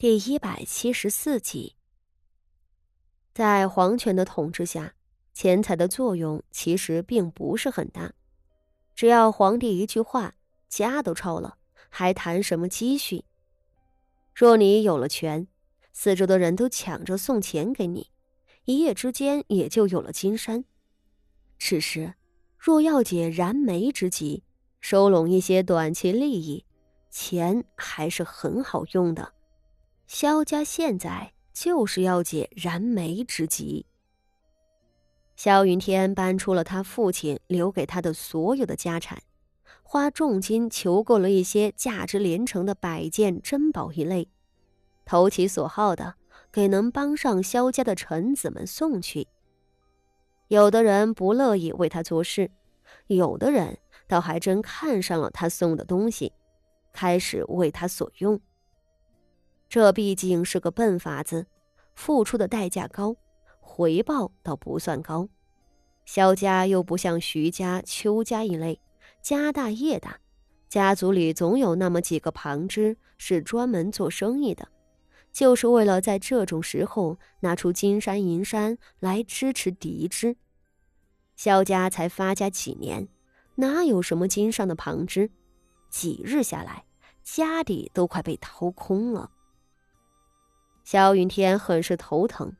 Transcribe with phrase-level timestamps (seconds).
[0.00, 1.74] 第一百七十四集，
[3.34, 4.94] 在皇权的统治下，
[5.34, 8.12] 钱财的作用其实并不是很大。
[8.94, 10.36] 只要皇帝一句话，
[10.68, 11.58] 家都抄了，
[11.88, 13.24] 还谈什么积蓄？
[14.32, 15.48] 若你有了权，
[15.92, 18.12] 四周的人都抢着送钱给你，
[18.66, 20.64] 一夜之间也就有了金山。
[21.58, 22.14] 此时，
[22.56, 24.44] 若要解燃眉之急，
[24.80, 26.64] 收拢一些短期利益，
[27.10, 29.32] 钱还是很好用的。
[30.08, 33.84] 萧家现在就是要解燃眉之急。
[35.36, 39.22] 萧云天搬出了他父亲留给他的所有的家产，
[39.82, 44.26] 花重金求购了一些价值连城的摆件珍宝一类，
[45.04, 46.14] 投其所好的
[46.50, 49.28] 给能帮上萧家的臣子们送去。
[50.48, 52.50] 有的人不乐意为他做事，
[53.08, 53.76] 有的人
[54.08, 56.32] 倒还真看上了他送的东西，
[56.94, 58.40] 开始为他所用。
[59.68, 61.46] 这毕竟是个笨法子，
[61.94, 63.14] 付出的代价高，
[63.60, 65.28] 回报倒不算高。
[66.06, 68.80] 萧家又不像徐家、邱家一类，
[69.20, 70.18] 家大业大，
[70.70, 74.66] 家族里总有那么几个旁支是专门做生意的，
[75.32, 80.34] 就是为了在这种时候拿出金山银山来支持敌之。
[81.36, 83.06] 萧家才发家几年，
[83.56, 85.30] 哪有什么经商的旁支？
[85.90, 86.84] 几日下来，
[87.22, 89.30] 家底都快被掏空了。
[90.90, 92.50] 萧云天很是头疼，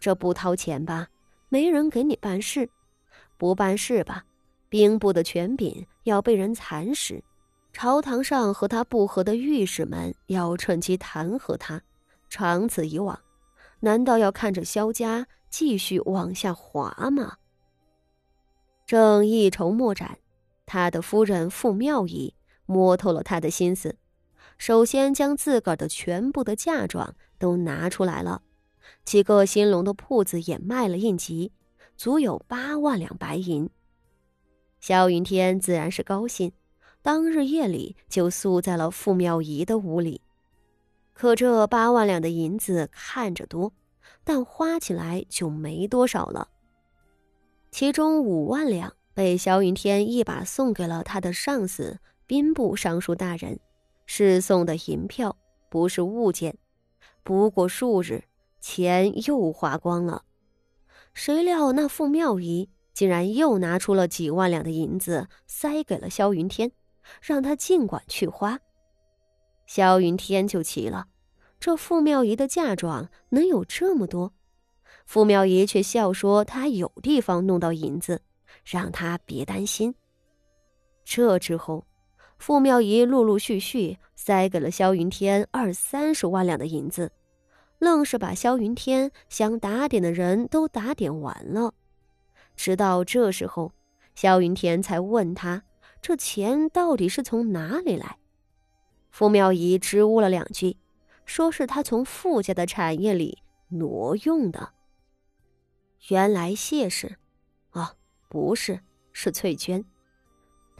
[0.00, 1.08] 这不掏钱吧，
[1.50, 2.66] 没人给你办事；
[3.36, 4.24] 不办事吧，
[4.70, 7.22] 兵部的权柄要被人蚕食，
[7.74, 11.82] 朝堂上和他不和的御史们要趁机弹劾他。
[12.30, 13.20] 长此以往，
[13.80, 17.36] 难道要看着萧家继续往下滑吗？
[18.86, 20.16] 正一筹莫展，
[20.64, 22.32] 他的夫人傅妙仪
[22.64, 23.94] 摸透了他的心思。
[24.58, 28.42] 首先将自个儿的全部的嫁妆都拿出来了，
[29.04, 31.52] 几个兴隆的铺子也卖了应急，
[31.96, 33.70] 足有八万两白银。
[34.80, 36.52] 萧云天自然是高兴，
[37.02, 40.20] 当日夜里就宿在了傅妙仪的屋里。
[41.12, 43.72] 可这八万两的银子看着多，
[44.22, 46.48] 但花起来就没多少了。
[47.70, 53.58] 其中五万两被萧云天一把送给了他的上司兵部尚书大人。
[54.10, 55.36] 是送的银票，
[55.68, 56.56] 不是物件。
[57.22, 58.24] 不过数日，
[58.58, 60.24] 钱又花光了。
[61.12, 66.72] 谁料那傅妙仪竟然又拿出了几万两的银子，塞给了萧云天，
[67.20, 68.58] 让他尽管去花。
[69.66, 71.06] 萧云天就急了：
[71.60, 74.32] 这傅妙仪的嫁妆能有这么多？
[75.04, 78.22] 傅妙仪却笑说：“他有地方弄到银子，
[78.64, 79.94] 让他别担心。”
[81.04, 81.84] 这之后。
[82.38, 87.12] 傅妙仪陆陆续续塞给了萧云天二三十万两的银子，
[87.78, 91.74] 愣是把萧云天想打点的人都打点完了。
[92.56, 93.72] 直到这时候，
[94.14, 95.64] 萧云天才问他
[96.00, 98.18] ：“这钱到底是从哪里来？”
[99.10, 100.76] 傅妙仪支吾了两句，
[101.24, 103.38] 说是他从傅家的产业里
[103.68, 104.70] 挪用的。
[106.08, 107.16] 原来谢氏，
[107.70, 107.94] 啊，
[108.28, 108.80] 不是，
[109.12, 109.84] 是翠娟。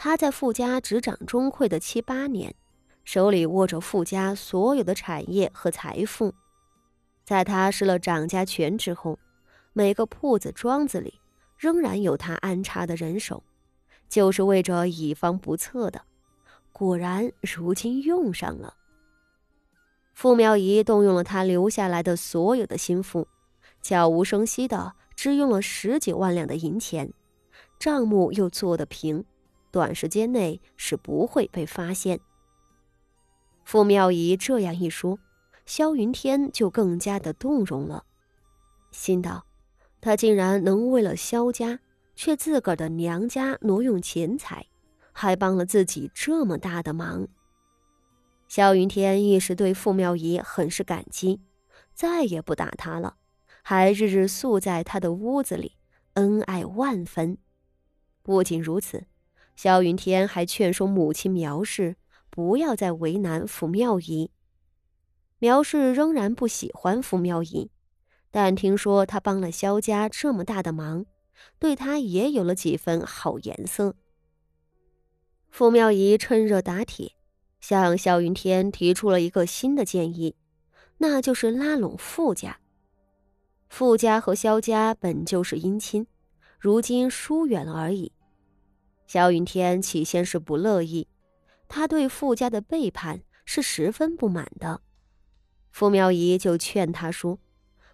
[0.00, 2.54] 他在傅家执掌钟会的七八年，
[3.02, 6.32] 手里握着傅家所有的产业和财富。
[7.24, 9.18] 在他失了掌家权之后，
[9.72, 11.14] 每个铺子庄子里
[11.56, 13.42] 仍然有他安插的人手，
[14.08, 16.00] 就是为着以防不测的。
[16.72, 18.74] 果然，如今用上了。
[20.14, 23.26] 傅妙仪动用了他留下来的所有的心腹，
[23.82, 27.12] 悄无声息的支用了十几万两的银钱，
[27.80, 29.24] 账目又做得平。
[29.78, 32.18] 短时间内是不会被发现。
[33.62, 35.20] 傅妙仪这样一说，
[35.64, 38.04] 萧云天就更加的动容了，
[38.90, 39.46] 心道：
[40.00, 41.78] 他竟然能为了萧家，
[42.16, 44.66] 却自个儿的娘家挪用钱财，
[45.12, 47.28] 还帮了自己这么大的忙。
[48.48, 51.40] 萧云天一时对傅妙仪很是感激，
[51.94, 53.14] 再也不打他了，
[53.62, 55.76] 还日日宿在他的屋子里，
[56.14, 57.38] 恩爱万分。
[58.24, 59.06] 不仅如此。
[59.58, 61.96] 萧云天还劝说母亲苗氏
[62.30, 64.30] 不要再为难傅妙仪。
[65.40, 67.68] 苗氏仍然不喜欢傅妙仪，
[68.30, 71.06] 但听说他帮了萧家这么大的忙，
[71.58, 73.96] 对他也有了几分好颜色。
[75.50, 77.14] 傅妙仪趁热打铁，
[77.60, 80.36] 向萧云天提出了一个新的建议，
[80.98, 82.60] 那就是拉拢傅家。
[83.68, 86.06] 傅家和萧家本就是姻亲，
[86.60, 88.12] 如今疏远了而已。
[89.08, 91.08] 萧云天起先是不乐意，
[91.66, 94.82] 他对傅家的背叛是十分不满的。
[95.70, 97.38] 傅妙仪就劝他说：“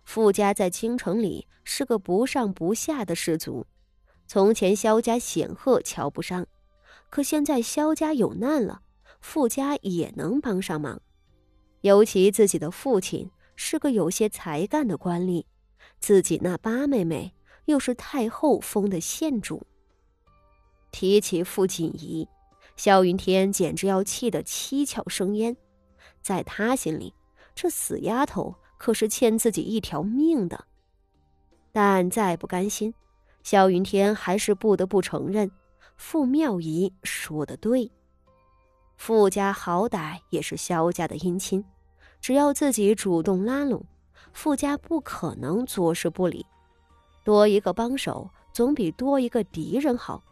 [0.03, 3.65] 傅家在京城里是个不上不下的氏族，
[4.27, 6.47] 从前萧家显赫，瞧不上；
[7.11, 8.83] 可现在萧家有难了，
[9.21, 11.01] 傅家也能帮上忙。
[11.83, 15.45] 尤其自己的父亲是个有些才干的官吏，
[16.01, 17.33] 自己那八妹妹
[17.67, 19.65] 又是太后封的县主。
[20.95, 22.29] 提起傅锦仪，
[22.77, 25.57] 萧云天简直要气得七窍生烟，
[26.23, 27.13] 在他心里。”
[27.53, 30.67] 这死丫头可是欠自己一条命的，
[31.73, 32.95] 但再不甘心，
[33.43, 35.51] 萧云天还是不得不承认，
[35.97, 37.91] 傅妙仪说的对。
[38.97, 41.65] 傅家好歹也是萧家的姻亲，
[42.21, 43.85] 只要自己主动拉拢，
[44.33, 46.47] 傅家不可能坐视不理。
[47.25, 50.23] 多一个帮手，总比多一个敌人好。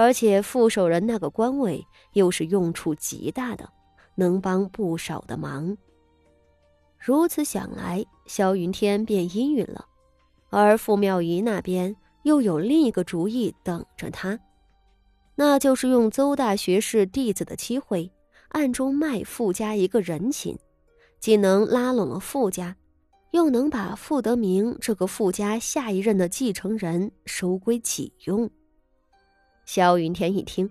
[0.00, 3.68] 而且副手人那个官位又是用处极大的，
[4.14, 5.76] 能帮不少的忙。
[6.98, 9.84] 如此想来，萧云天便阴允了，
[10.48, 14.40] 而傅妙仪那边又有另一个主意等着他，
[15.34, 18.10] 那就是用邹大学士弟子的机会，
[18.48, 20.58] 暗中卖傅家一个人情，
[21.18, 22.74] 既能拉拢了傅家，
[23.32, 28.50] 又能把傅德明这个傅家下一任的继承人收归己用。
[29.64, 30.70] 萧云天一听，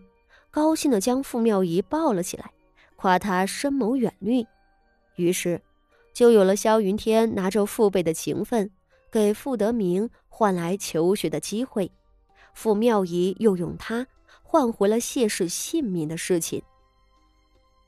[0.52, 2.52] 高兴的将傅妙仪抱了起来，
[2.96, 4.46] 夸他深谋远虑，
[5.16, 5.62] 于是。
[6.12, 8.72] 就有了萧云天拿着父辈的情分，
[9.10, 11.90] 给傅德明换来求学的机会，
[12.54, 14.06] 傅妙仪又用他
[14.44, 16.62] 换回了谢氏性命的事情。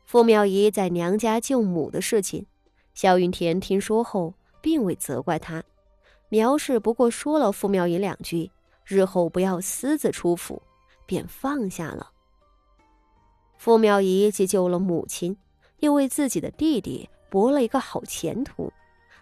[0.05, 2.45] 傅妙仪在娘家救母的事情，
[2.93, 5.61] 萧云天听说后，并未责怪他，
[6.29, 8.49] 苗氏不过说了傅妙仪两句，
[8.85, 10.61] 日后不要私自出府，
[11.11, 12.09] 便放下了。
[13.57, 15.35] 傅妙仪既救了母亲，
[15.79, 17.09] 又为自己的弟弟。
[17.29, 18.71] 博了一个好前途，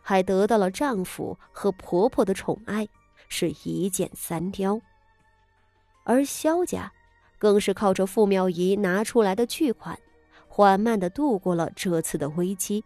[0.03, 2.87] 还得到了丈夫和婆婆的宠爱，
[3.27, 4.79] 是一箭三雕。
[6.03, 6.91] 而萧家，
[7.39, 9.99] 更是靠着傅妙仪拿出来的巨款，
[10.47, 12.83] 缓慢的度过了这次的危机。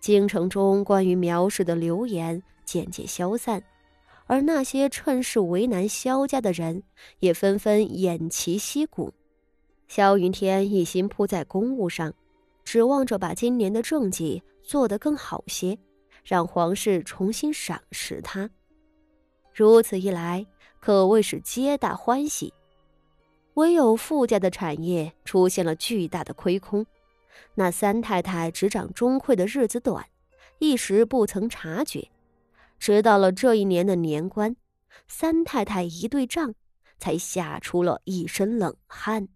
[0.00, 3.62] 京城中关于苗氏的流言渐渐消散，
[4.32, 6.84] 而那些趁势为难萧家的人，
[7.18, 9.12] 也纷纷偃旗息鼓。
[9.88, 12.14] 萧云天一心扑在公务上。
[12.64, 15.76] 指望着把今年的政绩做得更好些，
[16.24, 18.48] 让皇室重新赏识他。
[19.52, 20.46] 如此一来，
[20.80, 22.54] 可谓是皆大欢喜。
[23.54, 26.86] 唯有傅家的产业出现了巨大的亏空，
[27.54, 30.06] 那三太太执掌钟馗的日子短，
[30.58, 32.08] 一时不曾察觉。
[32.82, 34.56] 直到了这一年的年关，
[35.06, 36.52] 三太太一对账，
[36.98, 39.28] 才吓出了一身冷汗。